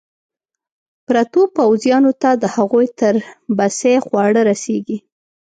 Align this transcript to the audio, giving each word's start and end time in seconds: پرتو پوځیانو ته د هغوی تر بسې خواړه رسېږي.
پرتو 1.07 1.41
پوځیانو 1.57 2.11
ته 2.21 2.29
د 2.41 2.43
هغوی 2.55 2.87
تر 2.99 3.13
بسې 3.57 3.93
خواړه 4.05 4.41
رسېږي. 4.49 4.97